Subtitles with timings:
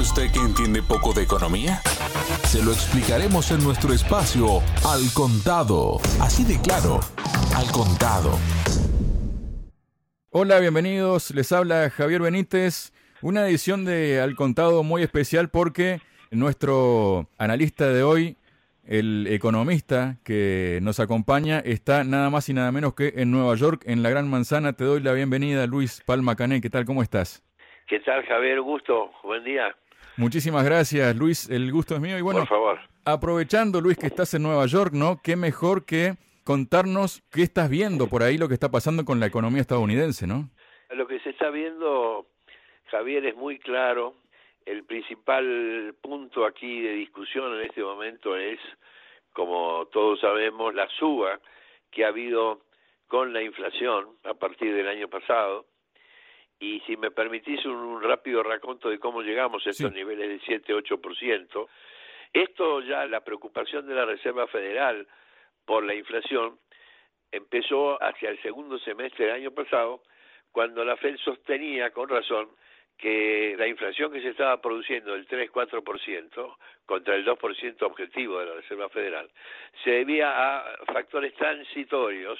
[0.00, 1.80] usted que entiende poco de economía?
[2.44, 6.00] Se lo explicaremos en nuestro espacio Al Contado.
[6.20, 7.00] Así de claro,
[7.54, 8.38] Al Contado.
[10.30, 11.30] Hola, bienvenidos.
[11.32, 12.92] Les habla Javier Benítez.
[13.20, 16.00] Una edición de Al Contado muy especial porque
[16.30, 18.36] nuestro analista de hoy,
[18.84, 23.82] el economista que nos acompaña, está nada más y nada menos que en Nueva York,
[23.86, 24.72] en la Gran Manzana.
[24.72, 26.60] Te doy la bienvenida, Luis Palma Cané.
[26.60, 26.86] ¿Qué tal?
[26.86, 27.42] ¿Cómo estás?
[27.86, 28.60] ¿Qué tal, Javier?
[28.60, 29.12] Gusto.
[29.22, 29.74] Buen día.
[30.16, 31.48] Muchísimas gracias, Luis.
[31.48, 32.18] El gusto es mío.
[32.18, 32.78] Y bueno, Por favor.
[33.04, 35.20] aprovechando, Luis, que estás en Nueva York, ¿no?
[35.22, 36.14] Qué mejor que
[36.44, 40.50] contarnos qué estás viendo por ahí, lo que está pasando con la economía estadounidense, ¿no?
[40.90, 42.26] Lo que se está viendo,
[42.90, 44.14] Javier, es muy claro.
[44.66, 48.60] El principal punto aquí de discusión en este momento es,
[49.32, 51.40] como todos sabemos, la suba
[51.90, 52.60] que ha habido
[53.08, 55.66] con la inflación a partir del año pasado.
[56.62, 59.96] Y si me permitís un, rápido raconto de cómo llegamos a estos Sí.
[59.96, 61.68] niveles de 7-8%,
[62.32, 65.08] esto ya, la preocupación de la Reserva Federal
[65.64, 66.60] por la inflación
[67.32, 70.04] empezó hacia el segundo semestre del año pasado,
[70.52, 72.48] cuando la Fed sostenía con razón
[72.96, 76.56] que la inflación que se estaba produciendo, el 3-4%,
[76.86, 79.28] contra el 2% objetivo de la Reserva Federal,
[79.82, 80.28] se debía
[80.60, 82.38] a factores transitorios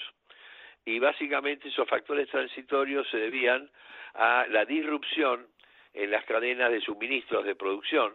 [0.85, 3.71] y básicamente esos factores transitorios se debían
[4.15, 5.47] a la disrupción
[5.95, 8.13] en las cadenas de suministros de producción,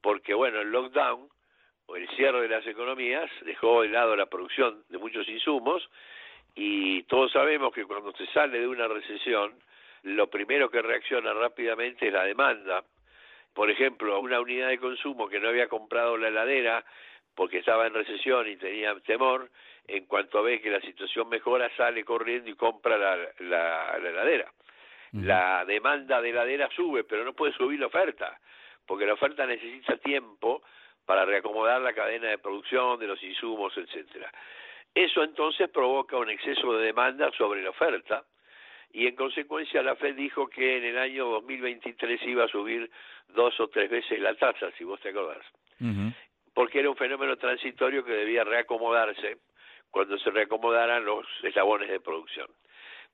[0.00, 1.28] porque bueno, el lockdown
[1.86, 5.88] o el cierre de las economías dejó de lado la producción de muchos insumos
[6.54, 9.52] y todos sabemos que cuando se sale de una recesión,
[10.02, 12.84] lo primero que reacciona rápidamente es la demanda.
[13.52, 16.84] Por ejemplo, una unidad de consumo que no había comprado la heladera
[17.34, 19.50] porque estaba en recesión y tenía temor,
[19.86, 24.52] en cuanto ve que la situación mejora, sale corriendo y compra la, la, la heladera.
[25.12, 28.38] La demanda de heladera sube, pero no puede subir la oferta,
[28.86, 30.62] porque la oferta necesita tiempo
[31.04, 34.30] para reacomodar la cadena de producción de los insumos, etcétera.
[34.94, 38.24] Eso entonces provoca un exceso de demanda sobre la oferta
[38.92, 42.90] y en consecuencia la Fed dijo que en el año 2023 iba a subir
[43.28, 45.44] dos o tres veces la tasa, si vos te acordás,
[45.80, 46.12] Ujú.
[46.54, 49.38] Porque era un fenómeno transitorio que debía reacomodarse
[49.90, 52.48] cuando se reacomodaran los eslabones de producción.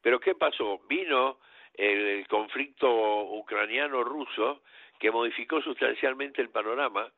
[0.02, 0.80] Pero ¿qué pasó?
[0.88, 1.38] Vino
[1.74, 4.62] el conflicto ucraniano-ruso
[4.98, 7.10] que modificó sustancialmente el panorama.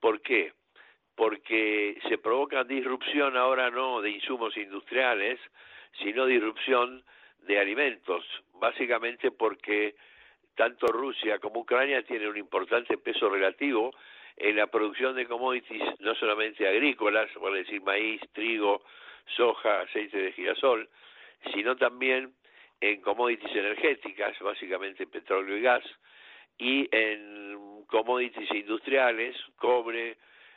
[0.00, 0.52] ¿Por qué?
[1.14, 5.38] Porque se provoca disrupción ahora no de insumos industriales,
[6.02, 7.04] sino disrupción
[7.40, 9.94] de alimentos, básicamente porque
[10.54, 13.92] tanto Rusia como Ucrania tienen un importante peso relativo
[14.40, 18.82] en la producción de commodities, no solamente agrícolas, por decir maíz, trigo,
[19.36, 20.88] soja, aceite de girasol,
[21.52, 22.32] sino también
[22.80, 25.84] en commodities energéticas, básicamente petróleo y gas,
[26.58, 30.16] y en commodities industriales, cobre,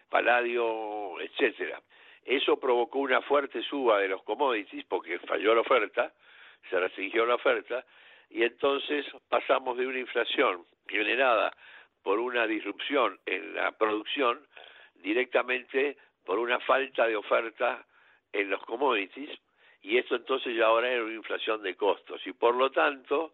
[0.09, 1.81] paladio, etcétera.
[2.23, 6.13] Eso provocó una fuerte suba de los commodities porque falló la oferta,
[6.69, 7.83] se restringió la oferta
[8.29, 11.51] y entonces pasamos de una inflación generada
[12.03, 14.45] por una disrupción en la producción
[14.95, 17.85] directamente por una falta de oferta
[18.31, 19.29] en los commodities
[19.81, 23.33] y esto entonces ya ahora era una inflación de costos y por lo tanto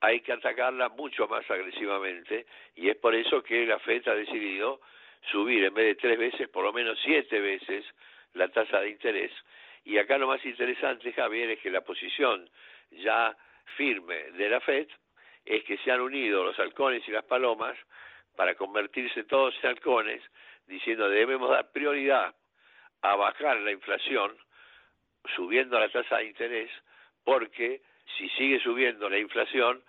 [0.00, 4.80] hay que atacarla mucho más agresivamente y es por eso que la FED ha decidido
[5.30, 7.84] subir en vez de tres veces, por lo menos siete veces
[8.34, 9.30] la tasa de interés.
[9.84, 12.48] Y acá lo más interesante, Javier, es que la posición
[12.90, 13.36] ya
[13.76, 14.88] firme de la FED
[15.44, 17.76] es que se han unido los halcones y las palomas
[18.36, 20.22] para convertirse todos en halcones,
[20.66, 22.34] diciendo debemos dar prioridad
[23.02, 24.36] a bajar la inflación
[25.36, 26.70] subiendo la tasa de interés,
[27.24, 27.82] porque
[28.16, 29.82] si sigue subiendo la inflación,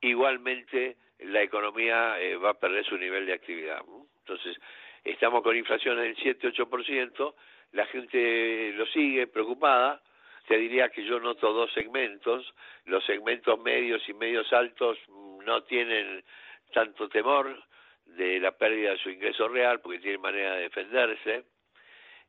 [0.00, 3.82] igualmente la economía eh, va a perder su nivel de actividad.
[4.20, 4.56] Entonces,
[5.04, 7.34] estamos con inflaciones del 7-8%,
[7.72, 10.00] la gente lo sigue preocupada,
[10.48, 12.54] te diría que yo noto dos segmentos,
[12.86, 16.24] los segmentos medios y medios altos mm, no tienen
[16.72, 17.62] tanto temor
[18.06, 21.44] de la pérdida de su ingreso real porque tienen manera de defenderse,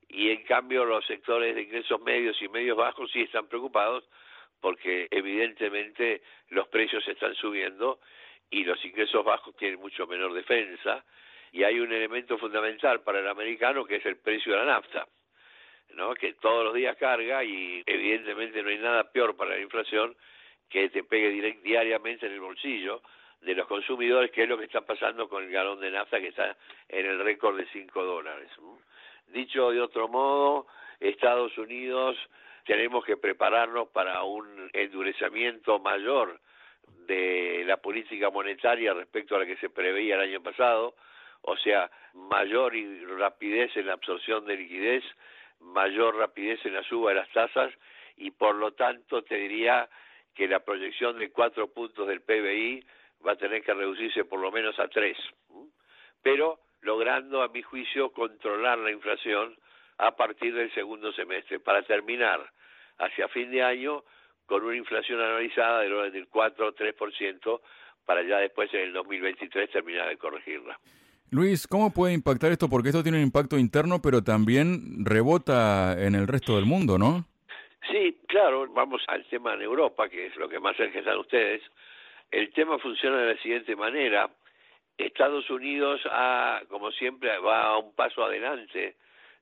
[0.10, 4.04] y en cambio los sectores de ingresos medios y medios bajos sí están preocupados
[4.60, 8.00] porque evidentemente los precios están subiendo
[8.50, 11.06] y los ingresos bajos tienen mucho menor defensa.
[11.52, 15.08] Y hay un elemento fundamental para el americano que es el precio de la nafta,
[15.94, 16.14] ¿no?
[16.14, 20.16] que todos los días carga y evidentemente no hay nada peor para la inflación
[20.70, 23.02] que te pegue direct, diariamente en el bolsillo
[23.42, 26.28] de los consumidores, que es lo que está pasando con el galón de nafta que
[26.28, 26.58] está
[26.88, 28.50] en el récord de 5 dólares.
[29.28, 30.68] Dicho de otro modo,
[31.00, 32.18] Estados Unidos
[32.66, 36.40] tenemos que prepararnos para un endurecimiento mayor
[37.08, 40.96] de la política monetaria respecto a la que se preveía el año pasado,
[41.42, 42.74] o sea, mayor
[43.18, 45.04] rapidez en la absorción de liquidez,
[45.60, 47.72] mayor rapidez en la suba de las tasas
[48.18, 49.90] y por lo tanto te diría
[50.36, 52.86] que la proyección de cuatro puntos del PBI
[53.26, 55.18] va a tener que reducirse por lo menos a tres,
[56.22, 59.58] pero logrando, a mi juicio, controlar la inflación
[59.98, 62.50] a partir del segundo semestre, para terminar
[63.00, 64.04] hacia fin de año
[64.46, 67.62] con una inflación anualizada del orden del 4 o 3%,
[68.06, 70.80] para ya después en el 2023 terminar de corregirla.
[71.32, 72.70] Luis, ¿cómo puede impactar esto?
[72.70, 77.26] Porque esto tiene un impacto interno, pero también rebota en el resto del mundo, ¿no?
[77.92, 81.62] Sí, claro, vamos al tema en Europa, que es lo que más cerca están ustedes.
[82.32, 84.30] El tema funciona de la siguiente manera.
[84.98, 88.96] Estados Unidos, ha, como siempre, va a un paso adelante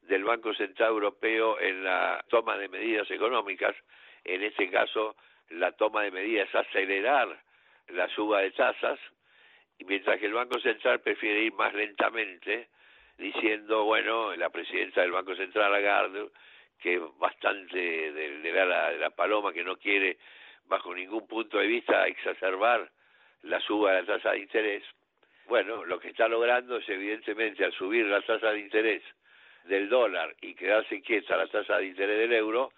[0.03, 3.75] del Banco Central Europeo en la toma de medidas económicas.
[4.23, 5.15] En este caso,
[5.49, 7.29] la toma de medidas acelerar
[7.89, 8.99] la suba de tasas,
[9.79, 12.69] y mientras que el Banco Central prefiere ir más lentamente,
[13.17, 16.29] diciendo, bueno, la presidenta del Banco Central, Lagarde,
[16.79, 20.17] que es bastante de, de, la, de la paloma, que no quiere
[20.65, 22.89] bajo ningún punto de vista exacerbar
[23.43, 24.83] la suba de la tasa de interés,
[25.47, 29.01] bueno, lo que está logrando es evidentemente al subir la tasa de interés
[29.63, 32.73] del dólar y quedarse quieta la tasa de interés del euro,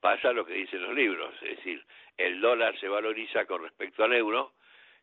[0.00, 1.82] pasa lo que dicen los libros, es decir,
[2.18, 4.52] el dólar se valoriza con respecto al euro,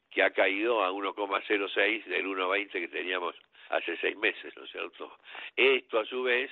[0.09, 3.35] que ha caído a 1,06 del 1,20 que teníamos
[3.69, 5.17] hace seis meses, ¿no es cierto?
[5.56, 6.50] Esto a su vez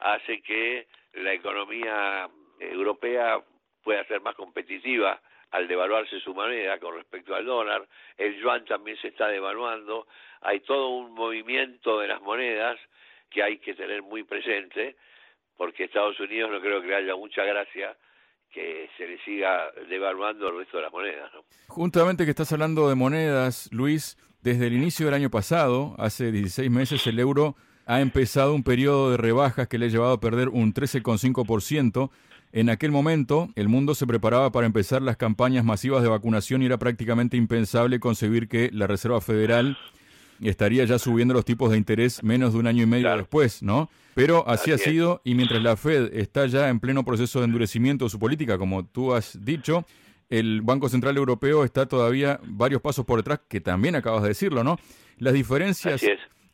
[0.00, 2.28] hace que la economía
[2.58, 3.42] europea
[3.82, 5.20] pueda ser más competitiva
[5.50, 7.86] al devaluarse su moneda con respecto al dólar,
[8.16, 10.08] el yuan también se está devaluando,
[10.40, 12.80] hay todo un movimiento de las monedas
[13.30, 14.96] que hay que tener muy presente,
[15.56, 17.96] porque Estados Unidos no creo que haya mucha gracia
[18.54, 21.30] que se le siga devaluando el resto de las monedas.
[21.34, 21.40] ¿no?
[21.66, 26.70] Justamente que estás hablando de monedas, Luis, desde el inicio del año pasado, hace 16
[26.70, 27.56] meses, el euro
[27.86, 32.10] ha empezado un periodo de rebajas que le ha llevado a perder un 13,5%.
[32.52, 36.66] En aquel momento, el mundo se preparaba para empezar las campañas masivas de vacunación y
[36.66, 39.76] era prácticamente impensable concebir que la Reserva Federal
[40.40, 43.90] estaría ya subiendo los tipos de interés menos de un año y medio después, ¿no?
[44.14, 48.04] Pero así, ha sido y mientras la Fed está ya en pleno proceso de endurecimiento
[48.04, 49.84] de su política, como tú has dicho,
[50.30, 54.64] el Banco Central Europeo está todavía varios pasos por detrás, que también acabas de decirlo,
[54.64, 54.78] ¿no?
[55.18, 56.02] Las diferencias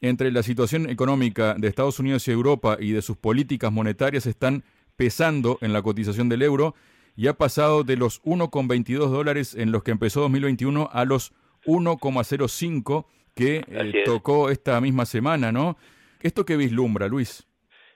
[0.01, 4.65] entre la situación económica de Estados Unidos y Europa y de sus políticas monetarias están
[4.97, 6.75] pesando en la cotización del euro
[7.17, 11.33] y ha pasado de los 1,22 dólares en los que empezó 2021 a los
[11.67, 13.05] 1,05
[13.35, 15.77] que eh, tocó esta misma semana, ¿no?
[16.21, 17.47] ¿Esto qué vislumbra, Luis?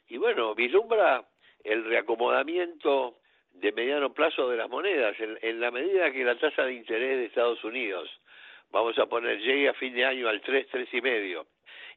[0.08, 1.24] Y bueno, vislumbra
[1.62, 3.18] el reacomodamiento
[3.52, 7.18] de mediano plazo de las monedas, en, en, la medida que la tasa de interés
[7.18, 8.08] de Estados Unidos,
[8.70, 11.46] vamos a poner, llegue a fin de año al 3, 3 y medio,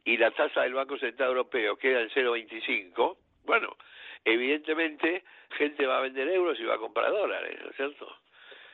[0.06, 3.75] y la tasa del Banco Central Europeo queda en 0,25, bueno,
[4.24, 5.24] evidentemente
[5.57, 8.07] gente va a vender euros y va a comprar dólares, ¿no es cierto?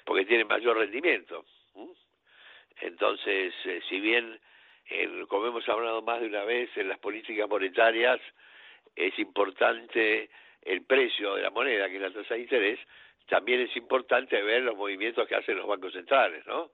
[0.06, 1.46] Porque tiene mayor rendimiento.
[2.82, 4.40] Entonces, eh, si bien,
[5.28, 8.20] como hemos hablado más de una vez, en las políticas monetarias
[8.96, 10.30] es importante
[10.62, 12.80] el precio de la moneda, que es la tasa de interés,
[13.28, 16.72] también es importante ver los movimientos que hacen los bancos centrales, ¿no?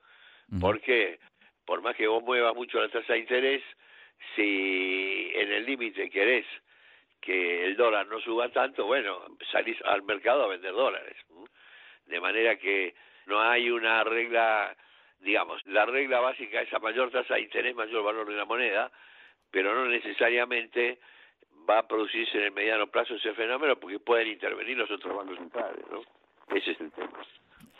[0.60, 1.20] Porque
[1.66, 3.64] por más que vos muevas mucho la tasa de interés,
[4.36, 6.46] si en el límite querés
[7.22, 11.16] que el dólar no suba tanto, bueno, salís al mercado a vender dólares.
[12.06, 12.96] De manera que
[13.28, 14.76] no hay una regla,
[15.22, 18.92] digamos, la regla básica es a mayor tasa de interés, mayor valor de la moneda,
[19.52, 21.00] pero no necesariamente
[21.70, 25.38] va a producirse en el mediano plazo ese fenómeno porque pueden intervenir los otros bancos
[25.38, 26.02] centrales, ¿no?
[26.56, 27.20] Ese es el tema.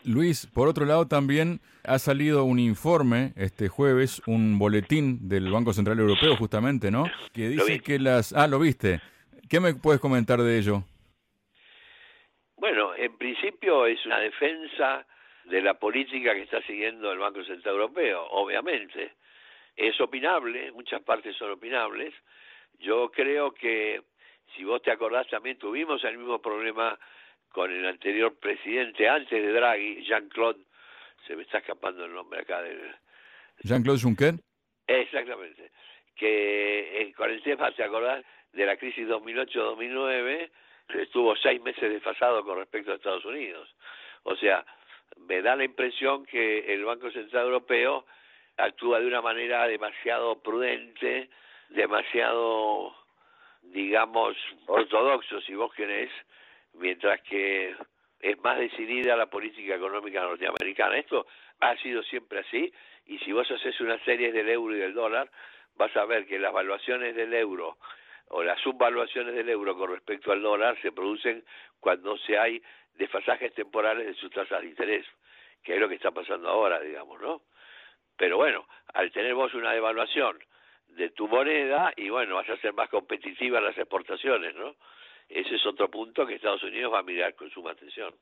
[0.06, 5.74] Luis, por otro lado también ha salido un informe este jueves, un boletín del Banco
[5.74, 7.06] Central Europeo justamente, ¿no?
[7.34, 8.32] Que dice que las...
[8.34, 9.02] Ah, lo viste.
[9.50, 10.84] ¿Qué me puedes comentar de ello?
[12.58, 15.06] Bueno, en principio es una defensa
[15.50, 19.14] de la política que está siguiendo el Banco Central Europeo, obviamente.
[19.76, 22.14] Es opinable, muchas partes son opinables.
[22.80, 24.02] Yo creo que,
[24.56, 26.98] si vos te acordás, también tuvimos el mismo problema
[27.52, 30.64] con el anterior presidente antes de Draghi, Jean-Claude,
[31.26, 32.80] se me está escapando el nombre acá del...
[33.64, 34.36] Jean-Claude Juncker.
[34.88, 35.72] Exactamente,
[36.16, 38.24] que eh, con el tema, ¿te acordás?
[38.54, 40.50] De la crisis 2008-2009,
[40.96, 43.76] estuvo seis meses desfasado con respecto a Estados Unidos.
[44.24, 44.66] O sea,
[45.18, 48.06] me da la impresión que el Banco Central Europeo
[48.58, 51.30] actúa de una manera demasiado prudente,
[51.70, 52.96] demasiado,
[53.62, 54.36] digamos,
[54.68, 56.10] ortodoxo, si vos querés,
[56.74, 57.76] mientras que
[58.20, 60.98] es más decidida la política económica norteamericana.
[60.98, 61.26] Esto
[61.62, 62.72] ha sido siempre así,
[63.06, 65.30] y si vos haces una serie del euro y del dólar,
[65.76, 67.78] vas a ver que las valuaciones del euro
[68.30, 71.44] o las subvaluaciones del euro con respecto al dólar se producen
[71.80, 72.62] cuando se hay
[73.00, 75.06] desfasajes temporales de sus tasas de interés,
[75.64, 77.42] que es lo que está pasando ahora, digamos, ¿no?
[78.18, 80.38] Pero bueno, al tener vos una devaluación
[80.90, 84.76] de tu moneda, y bueno, vas a ser más competitiva en las exportaciones, ¿no?
[85.30, 88.14] Ese es otro punto que Estados Unidos va a mirar con suma atención.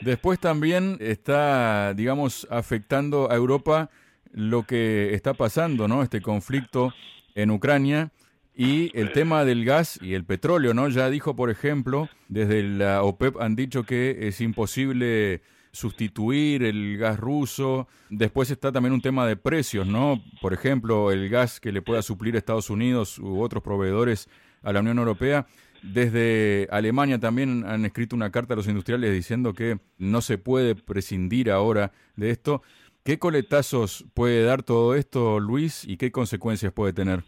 [0.00, 3.90] Después también está, digamos, afectando a Europa
[4.32, 6.02] lo que está pasando, ¿no?
[6.02, 6.94] Este conflicto
[7.34, 8.10] en Ucrania
[8.56, 10.88] y el tema del gas y el petróleo, ¿no?
[10.88, 17.20] Ya dijo, por ejemplo, desde la OPEP han dicho que es imposible sustituir el gas
[17.20, 17.86] ruso.
[18.08, 20.22] Después está también un tema de precios, ¿no?
[20.40, 24.30] Por ejemplo, el gas que le pueda suplir Estados Unidos u otros proveedores
[24.62, 25.46] a la Unión Europea.
[25.82, 30.74] Desde Alemania también han escrito una carta a los industriales diciendo que no se puede
[30.74, 32.62] prescindir ahora de esto.
[33.04, 37.22] ¿Qué coletazos puede dar todo esto, Luis, y qué consecuencias puede tener?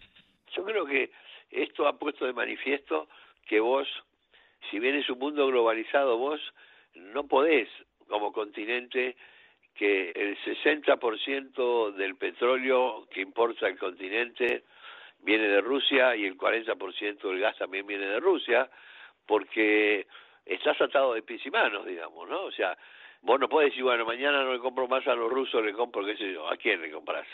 [1.78, 3.06] Esto ha puesto de manifiesto
[3.46, 3.86] que vos,
[4.68, 6.40] si bien es un mundo globalizado, vos
[6.96, 7.68] no podés,
[8.08, 9.14] como continente,
[9.76, 14.64] que el 60% del petróleo que importa el continente
[15.20, 18.68] viene de Rusia y el 40% del gas también viene de Rusia,
[19.24, 20.08] porque
[20.44, 22.42] estás atado de pies y manos, digamos, ¿no?
[22.42, 22.76] O sea,
[23.20, 26.04] Vos no podés decir, bueno, mañana no le compro más a los rusos, le compro,
[26.04, 27.26] qué sé yo, ¿a quién le compras?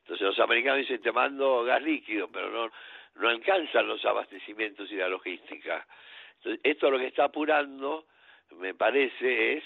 [0.00, 2.72] Entonces los americanos dicen, te mando gas líquido, pero no,
[3.16, 5.86] no alcanzan los abastecimientos y la logística.
[6.62, 8.06] Esto lo que está apurando,
[8.52, 9.64] me parece, es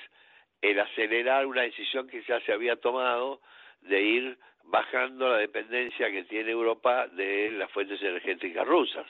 [0.63, 3.41] el acelerar una decisión que ya se había tomado
[3.83, 9.07] de ir bajando la dependencia que tiene Europa de las fuentes energéticas rusas.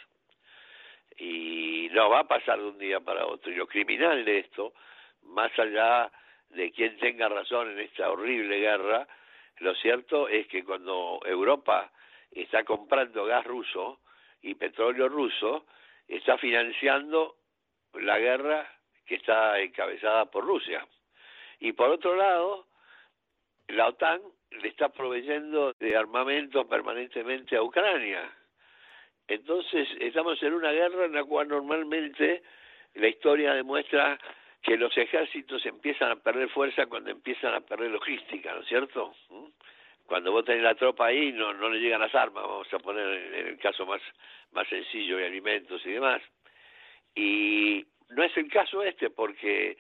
[1.19, 3.53] Y no va a pasar de un día para otro.
[3.53, 4.73] Y lo criminal de esto,
[5.25, 6.11] más allá
[6.51, 9.07] de quien tenga razón en esta horrible guerra,
[9.59, 11.91] lo cierto es que cuando Europa
[12.31, 14.01] está comprando gas ruso
[14.43, 15.67] y petróleo ruso,
[16.09, 17.37] está financiando
[17.95, 18.67] la guerra
[19.07, 20.87] que está encabezada por Rusia.
[21.59, 22.67] Y por otro lado,
[23.69, 24.21] la OTAN
[24.51, 28.31] le está proveyendo de armamento permanentemente a Ucrania.
[29.29, 32.43] Entonces, estamos en una guerra en la cual normalmente
[32.95, 34.19] la historia demuestra
[34.63, 39.15] que los ejércitos empiezan a perder fuerza cuando empiezan a perder logística, ¿no es cierto?
[39.31, 39.47] ¿Mm?
[40.11, 43.07] Cuando vos tenés la tropa ahí no, no le llegan las armas, vamos a poner
[43.33, 44.03] en el caso más,
[44.51, 46.21] más sencillo de alimentos y demás.
[47.15, 49.79] Y no es el caso este porque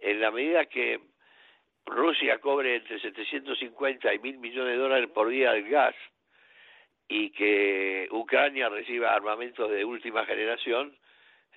[0.00, 0.98] en la medida que
[1.86, 5.94] Rusia cobre entre 750 y 1000 millones de dólares por día del gas
[7.06, 10.98] y que Ucrania reciba armamentos de última generación,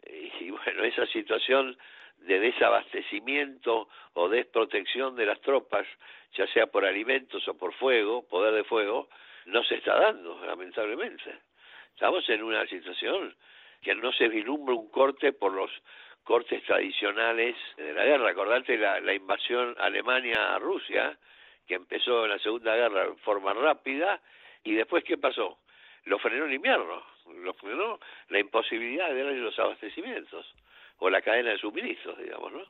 [0.40, 1.76] y bueno, esa situación
[2.22, 5.88] de desabastecimiento o desprotección de las tropas,
[6.34, 9.10] ya sea por alimentos o por fuego, poder de fuego,
[9.46, 11.40] no se está dando, lamentablemente.
[11.94, 13.36] Estamos en una situación
[13.82, 15.72] que no se vislumbra un corte por los
[16.24, 18.30] cortes tradicionales de la guerra.
[18.30, 21.18] Acordate la, invasión Alemania a Rusia,
[21.68, 24.22] que empezó en la Segunda Guerra en forma rápida,
[24.64, 25.58] y después, ¿qué pasó?
[26.06, 27.04] Lo frenó el invierno,
[27.42, 28.00] lo frenó
[28.30, 30.46] la imposibilidad de darle los abastecimientos
[31.02, 32.64] o la cadena de suministros, digamos, ¿no?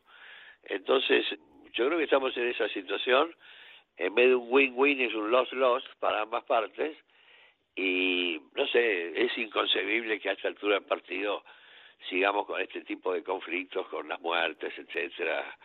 [0.63, 1.25] Entonces,
[1.73, 3.35] yo creo que estamos en esa situación,
[3.97, 6.97] en vez de un win-win es un loss-loss para ambas partes,
[7.75, 11.43] y no sé, es inconcebible que a esta altura del partido
[12.09, 15.57] sigamos con este tipo de conflictos, con las muertes, etcétera,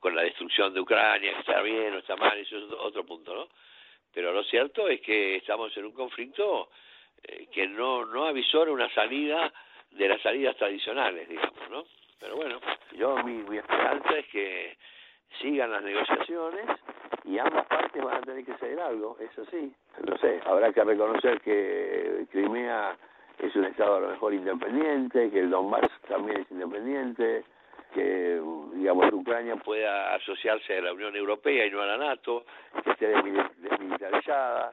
[0.00, 3.32] con la destrucción de Ucrania, que está bien o está mal, eso es otro punto,
[3.32, 3.48] ¿no?
[4.12, 6.70] Pero lo cierto es que estamos en un conflicto
[7.22, 9.52] eh, que no, no avisora una salida
[9.92, 11.84] de las salidas tradicionales, digamos, ¿no?
[12.20, 12.60] Pero bueno,
[12.96, 14.76] yo mi, mi esperanza es que
[15.40, 16.66] sigan las negociaciones
[17.24, 19.72] y ambas partes van a tener que ceder algo, eso sí.
[20.04, 22.96] No sé, habrá que reconocer que Crimea
[23.38, 27.44] es un estado a lo mejor independiente, que el Donbass también es independiente,
[27.94, 28.40] que
[28.74, 32.44] digamos Ucrania pueda asociarse a la Unión Europea y no a la NATO,
[32.82, 34.72] que esté desmilitarizada,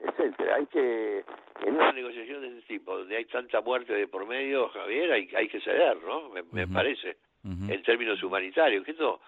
[0.00, 0.56] etcétera.
[0.56, 1.24] Hay que
[1.64, 5.28] en una negociación de ese tipo, donde hay tanta muerte de por medio, Javier, hay,
[5.34, 6.30] hay que ceder, ¿no?
[6.30, 8.84] Me, parece, en términos humanitarios.
[8.84, 9.20] Que esto,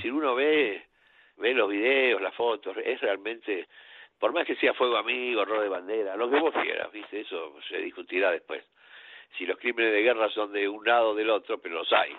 [0.00, 0.84] si uno ve,
[1.36, 3.68] ve los videos, las fotos, es realmente,
[4.18, 7.20] por más que sea fuego amigo, error de bandera, lo que vos quieras, ¿viste?
[7.20, 8.64] Eso se discutirá después.
[9.36, 12.16] Si los crímenes de guerra son de un lado o del otro, pero los hay.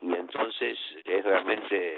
[0.00, 1.96] Y entonces es realmente,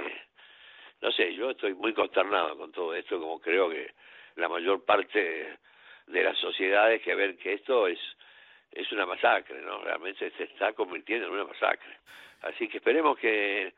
[1.00, 3.92] no sé, yo estoy muy consternado con todo esto, como creo que
[4.37, 5.59] la mayor parte
[6.07, 7.99] de las sociedades que ven que esto es
[8.75, 9.79] es una masacre, ¿no?
[9.83, 11.97] Realmente se está convirtiendo en una masacre.
[12.43, 13.73] Así que esperemos que,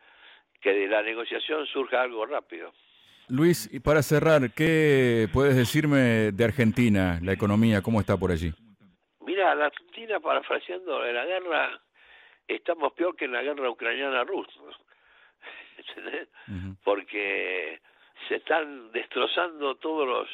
[0.61, 2.73] que de la negociación surja algo rápido.
[3.29, 8.53] Luis, y para cerrar, ¿qué puedes decirme de Argentina, la economía, cómo está por allí?
[9.21, 11.81] Mira, la Argentina, parafraseando de la guerra,
[12.47, 14.61] estamos peor que en la guerra ucraniana-rusa,
[15.77, 16.29] ¿entendés?
[16.85, 17.81] Porque
[18.29, 20.29] se están destrozando todos los,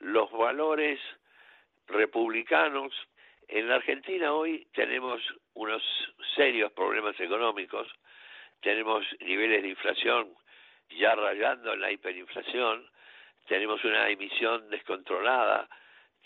[0.00, 1.00] los valores
[1.86, 2.92] republicanos.
[3.48, 5.20] En la Argentina hoy tenemos
[5.54, 5.82] unos
[6.34, 7.88] serios problemas económicos,
[8.60, 10.34] tenemos niveles de inflación
[10.90, 12.88] ya rayando en la hiperinflación,
[13.46, 15.68] tenemos una emisión descontrolada,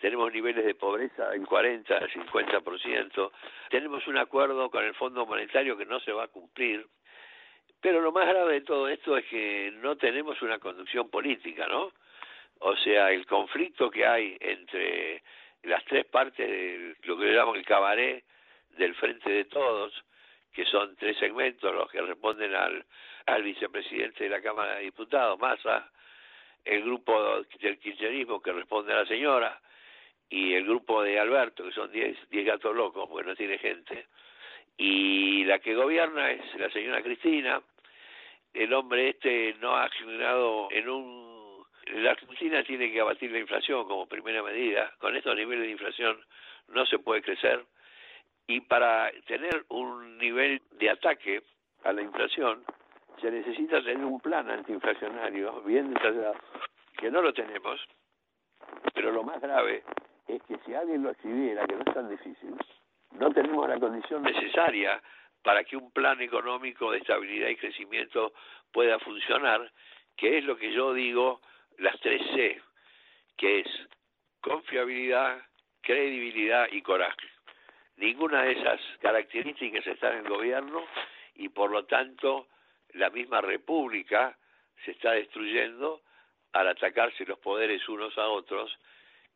[0.00, 3.30] tenemos niveles de pobreza en 40 al 50%,
[3.70, 6.86] tenemos un acuerdo con el Fondo Monetario que no se va a cumplir,
[7.80, 11.92] pero lo más grave de todo esto es que no tenemos una conducción política, ¿no?
[12.60, 15.22] O sea, el conflicto que hay entre
[15.62, 18.24] las tres partes de lo que le llamamos el cabaret
[18.76, 19.92] del Frente de Todos,
[20.52, 22.84] que son tres segmentos los que responden al,
[23.26, 25.90] al vicepresidente de la Cámara de Diputados, Massa,
[26.64, 29.58] el grupo del kirchnerismo que responde a la señora,
[30.28, 34.06] y el grupo de Alberto, que son diez, diez gatos locos, porque no tiene gente,
[34.76, 37.60] y la que gobierna es la señora Cristina,
[38.54, 41.64] el hombre este no ha generado en un...
[41.86, 46.18] La Argentina tiene que abatir la inflación como primera medida, con estos niveles de inflación
[46.68, 47.64] no se puede crecer,
[48.46, 51.42] y para tener un nivel de ataque
[51.84, 52.64] a la inflación
[53.20, 56.36] se necesita tener un plan antiinflacionario bien detallado,
[56.96, 57.80] que no lo tenemos,
[58.94, 59.82] pero lo más grave
[60.28, 62.54] es que si alguien lo escribiera, que no es tan difícil,
[63.18, 65.02] no tenemos la condición necesaria
[65.42, 68.32] para que un plan económico de estabilidad y crecimiento
[68.72, 69.72] pueda funcionar,
[70.16, 71.40] que es lo que yo digo,
[71.78, 72.60] las tres C,
[73.36, 73.68] que es
[74.40, 75.42] confiabilidad,
[75.80, 77.28] credibilidad y coraje.
[77.96, 80.84] Ninguna de esas características está en el gobierno
[81.34, 82.48] y por lo tanto
[82.92, 84.36] la misma república
[84.84, 86.02] se está destruyendo
[86.52, 88.76] al atacarse los poderes unos a otros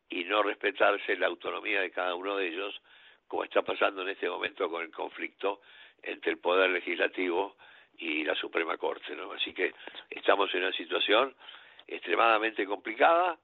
[0.08, 2.80] y no respetarse la autonomía de cada uno de ellos,
[3.26, 5.61] como está pasando en este momento con el conflicto
[6.02, 7.57] entre el poder legislativo
[7.98, 9.14] y la Suprema Corte.
[9.14, 9.33] ¿no?
[9.33, 9.72] Así que
[10.11, 11.35] estamos en una situación
[11.87, 13.38] extremadamente complicada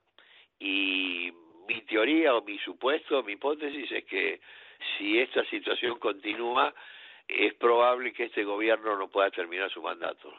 [0.58, 1.32] y
[1.68, 4.40] mi teoría o mi supuesto, mi hipótesis es que
[4.96, 6.74] si esta situación continúa,
[7.28, 10.32] es probable que este gobierno no pueda terminar su mandato.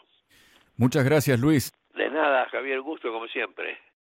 [0.77, 1.71] Muchas gracias, Luis.
[1.93, 3.77] De nada, Javier, gusto como siempre.